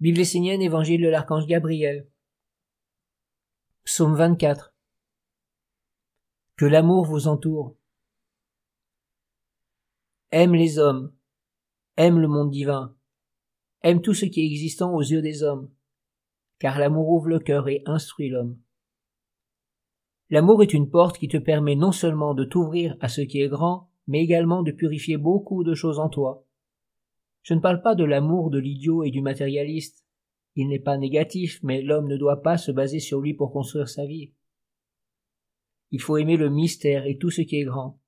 Bible 0.00 0.20
essénienne, 0.20 0.62
Évangile 0.62 1.02
de 1.02 1.08
l'archange 1.08 1.48
Gabriel. 1.48 2.06
Psaume 3.82 4.14
24. 4.14 4.72
Que 6.54 6.66
l'amour 6.66 7.04
vous 7.04 7.26
entoure. 7.26 7.74
Aime 10.30 10.54
les 10.54 10.78
hommes, 10.78 11.12
aime 11.96 12.20
le 12.20 12.28
monde 12.28 12.52
divin, 12.52 12.94
aime 13.82 14.00
tout 14.00 14.14
ce 14.14 14.24
qui 14.24 14.40
est 14.40 14.46
existant 14.46 14.94
aux 14.94 15.02
yeux 15.02 15.20
des 15.20 15.42
hommes, 15.42 15.68
car 16.60 16.78
l'amour 16.78 17.08
ouvre 17.08 17.26
le 17.26 17.40
cœur 17.40 17.66
et 17.66 17.82
instruit 17.84 18.28
l'homme. 18.28 18.56
L'amour 20.30 20.62
est 20.62 20.74
une 20.74 20.90
porte 20.90 21.18
qui 21.18 21.26
te 21.26 21.38
permet 21.38 21.74
non 21.74 21.90
seulement 21.90 22.34
de 22.34 22.44
t'ouvrir 22.44 22.96
à 23.00 23.08
ce 23.08 23.22
qui 23.22 23.40
est 23.40 23.48
grand, 23.48 23.90
mais 24.06 24.22
également 24.22 24.62
de 24.62 24.70
purifier 24.70 25.16
beaucoup 25.16 25.64
de 25.64 25.74
choses 25.74 25.98
en 25.98 26.08
toi, 26.08 26.44
je 27.42 27.54
ne 27.54 27.60
parle 27.60 27.82
pas 27.82 27.94
de 27.94 28.04
l'amour 28.04 28.50
de 28.50 28.58
l'idiot 28.58 29.02
et 29.04 29.10
du 29.10 29.20
matérialiste. 29.20 30.04
Il 30.54 30.68
n'est 30.68 30.78
pas 30.78 30.98
négatif, 30.98 31.60
mais 31.62 31.82
l'homme 31.82 32.08
ne 32.08 32.16
doit 32.16 32.42
pas 32.42 32.58
se 32.58 32.72
baser 32.72 33.00
sur 33.00 33.20
lui 33.20 33.34
pour 33.34 33.52
construire 33.52 33.88
sa 33.88 34.06
vie. 34.06 34.32
Il 35.90 36.00
faut 36.00 36.16
aimer 36.16 36.36
le 36.36 36.50
mystère 36.50 37.06
et 37.06 37.16
tout 37.16 37.30
ce 37.30 37.42
qui 37.42 37.56
est 37.56 37.64
grand. 37.64 38.00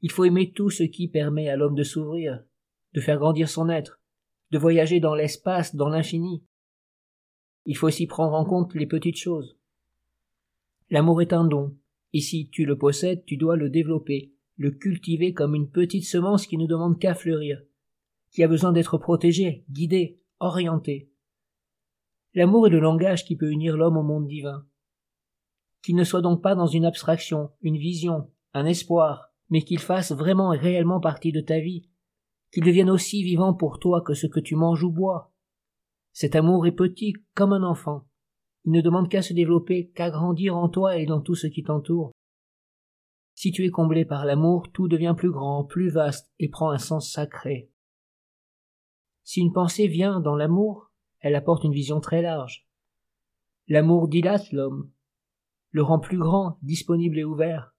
Il 0.00 0.10
faut 0.10 0.24
aimer 0.24 0.52
tout 0.52 0.70
ce 0.70 0.82
qui 0.82 1.08
permet 1.08 1.48
à 1.48 1.56
l'homme 1.56 1.76
de 1.76 1.82
s'ouvrir, 1.82 2.42
de 2.94 3.00
faire 3.00 3.18
grandir 3.18 3.48
son 3.48 3.68
être, 3.68 4.00
de 4.50 4.58
voyager 4.58 5.00
dans 5.00 5.14
l'espace, 5.14 5.74
dans 5.74 5.88
l'infini. 5.88 6.44
Il 7.66 7.76
faut 7.76 7.86
aussi 7.86 8.06
prendre 8.06 8.34
en 8.34 8.44
compte 8.44 8.74
les 8.74 8.86
petites 8.86 9.16
choses. 9.16 9.56
L'amour 10.90 11.22
est 11.22 11.32
un 11.32 11.44
don, 11.44 11.76
et 12.12 12.20
si 12.20 12.48
tu 12.50 12.64
le 12.64 12.76
possèdes, 12.76 13.24
tu 13.24 13.36
dois 13.36 13.56
le 13.56 13.70
développer, 13.70 14.32
le 14.56 14.70
cultiver 14.70 15.32
comme 15.32 15.54
une 15.54 15.70
petite 15.70 16.04
semence 16.04 16.46
qui 16.46 16.58
ne 16.58 16.66
demande 16.66 16.98
qu'à 16.98 17.14
fleurir, 17.14 17.62
qui 18.34 18.42
a 18.42 18.48
besoin 18.48 18.72
d'être 18.72 18.98
protégé, 18.98 19.64
guidé, 19.70 20.20
orienté. 20.40 21.08
L'amour 22.34 22.66
est 22.66 22.70
le 22.70 22.80
langage 22.80 23.24
qui 23.24 23.36
peut 23.36 23.50
unir 23.50 23.76
l'homme 23.76 23.96
au 23.96 24.02
monde 24.02 24.26
divin. 24.26 24.66
Qu'il 25.84 25.94
ne 25.94 26.02
soit 26.02 26.20
donc 26.20 26.42
pas 26.42 26.56
dans 26.56 26.66
une 26.66 26.84
abstraction, 26.84 27.52
une 27.60 27.76
vision, 27.76 28.28
un 28.52 28.66
espoir, 28.66 29.32
mais 29.50 29.62
qu'il 29.62 29.78
fasse 29.78 30.10
vraiment 30.10 30.52
et 30.52 30.58
réellement 30.58 30.98
partie 30.98 31.30
de 31.30 31.40
ta 31.40 31.60
vie, 31.60 31.88
qu'il 32.52 32.64
devienne 32.64 32.90
aussi 32.90 33.22
vivant 33.22 33.54
pour 33.54 33.78
toi 33.78 34.02
que 34.02 34.14
ce 34.14 34.26
que 34.26 34.40
tu 34.40 34.56
manges 34.56 34.82
ou 34.82 34.90
bois. 34.90 35.32
Cet 36.12 36.34
amour 36.34 36.66
est 36.66 36.72
petit 36.72 37.12
comme 37.34 37.52
un 37.52 37.62
enfant. 37.62 38.08
Il 38.64 38.72
ne 38.72 38.80
demande 38.80 39.08
qu'à 39.08 39.22
se 39.22 39.32
développer, 39.32 39.90
qu'à 39.90 40.10
grandir 40.10 40.56
en 40.56 40.68
toi 40.68 40.96
et 40.96 41.06
dans 41.06 41.20
tout 41.20 41.36
ce 41.36 41.46
qui 41.46 41.62
t'entoure. 41.62 42.10
Si 43.34 43.52
tu 43.52 43.64
es 43.64 43.70
comblé 43.70 44.04
par 44.04 44.24
l'amour, 44.24 44.72
tout 44.72 44.88
devient 44.88 45.14
plus 45.16 45.30
grand, 45.30 45.64
plus 45.64 45.90
vaste 45.90 46.32
et 46.40 46.48
prend 46.48 46.70
un 46.70 46.78
sens 46.78 47.12
sacré. 47.12 47.70
Si 49.24 49.40
une 49.40 49.52
pensée 49.52 49.88
vient 49.88 50.20
dans 50.20 50.36
l'amour, 50.36 50.90
elle 51.20 51.34
apporte 51.34 51.64
une 51.64 51.72
vision 51.72 52.00
très 52.00 52.22
large. 52.22 52.68
L'amour 53.66 54.08
dilate 54.08 54.52
l'homme, 54.52 54.90
le 55.70 55.82
rend 55.82 55.98
plus 55.98 56.18
grand, 56.18 56.58
disponible 56.62 57.18
et 57.18 57.24
ouvert. 57.24 57.74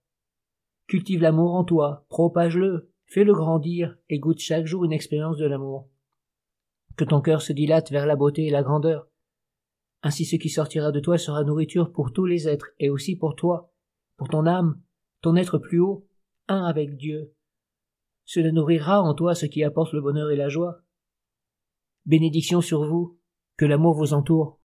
Cultive 0.88 1.22
l'amour 1.22 1.54
en 1.54 1.64
toi, 1.64 2.04
propage-le, 2.08 2.90
fais-le 3.06 3.32
grandir 3.32 3.96
et 4.08 4.18
goûte 4.18 4.40
chaque 4.40 4.66
jour 4.66 4.84
une 4.84 4.92
expérience 4.92 5.36
de 5.36 5.46
l'amour. 5.46 5.88
Que 6.96 7.04
ton 7.04 7.20
cœur 7.20 7.40
se 7.40 7.52
dilate 7.52 7.90
vers 7.90 8.06
la 8.06 8.16
beauté 8.16 8.46
et 8.46 8.50
la 8.50 8.62
grandeur. 8.62 9.08
Ainsi 10.02 10.24
ce 10.24 10.36
qui 10.36 10.48
sortira 10.48 10.92
de 10.92 11.00
toi 11.00 11.16
sera 11.16 11.44
nourriture 11.44 11.92
pour 11.92 12.12
tous 12.12 12.26
les 12.26 12.48
êtres 12.48 12.70
et 12.80 12.90
aussi 12.90 13.16
pour 13.16 13.36
toi, 13.36 13.72
pour 14.16 14.28
ton 14.28 14.46
âme, 14.46 14.80
ton 15.22 15.36
être 15.36 15.58
plus 15.58 15.80
haut, 15.80 16.06
un 16.48 16.64
avec 16.64 16.96
Dieu. 16.96 17.32
Cela 18.24 18.50
nourrira 18.50 19.00
en 19.00 19.14
toi 19.14 19.34
ce 19.34 19.46
qui 19.46 19.62
apporte 19.62 19.92
le 19.92 20.00
bonheur 20.00 20.30
et 20.30 20.36
la 20.36 20.48
joie. 20.48 20.82
Bénédiction 22.06 22.60
sur 22.60 22.84
vous, 22.84 23.18
que 23.56 23.64
l'amour 23.64 23.94
vous 23.94 24.14
entoure. 24.14 24.60